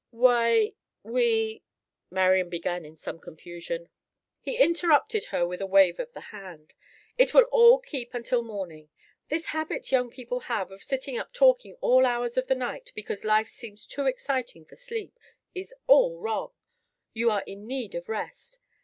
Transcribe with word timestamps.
"Why—we—" 0.09 1.61
Marian 2.09 2.49
began 2.49 2.85
in 2.85 2.95
some 2.95 3.19
confusion. 3.19 3.87
He 4.39 4.57
interrupted 4.57 5.25
her 5.25 5.45
with 5.47 5.61
a 5.61 5.67
wave 5.67 5.99
of 5.99 6.11
the 6.13 6.19
hand. 6.33 6.73
"It 7.19 7.35
will 7.35 7.43
all 7.51 7.77
keep 7.77 8.15
until 8.15 8.41
morning. 8.41 8.89
This 9.29 9.49
habit 9.53 9.91
young 9.91 10.09
people 10.09 10.39
have, 10.49 10.71
of 10.71 10.81
sitting 10.81 11.19
up 11.19 11.33
talking 11.33 11.75
all 11.81 12.07
hours 12.07 12.35
of 12.35 12.47
the 12.47 12.55
night 12.55 12.91
because 12.95 13.23
life 13.23 13.47
seems 13.49 13.85
too 13.85 14.07
exciting 14.07 14.65
for 14.65 14.75
sleep, 14.75 15.19
is 15.53 15.71
all 15.85 16.17
wrong. 16.17 16.51
You 17.13 17.29
are 17.29 17.43
in 17.45 17.67
need 17.67 17.93
of 17.93 18.09
rest. 18.09 18.57